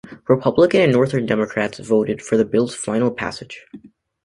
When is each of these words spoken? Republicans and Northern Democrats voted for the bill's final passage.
Republicans 0.27 0.81
and 0.85 0.93
Northern 0.93 1.27
Democrats 1.27 1.77
voted 1.77 2.23
for 2.23 2.35
the 2.35 2.43
bill's 2.43 2.73
final 2.73 3.11
passage. 3.11 3.67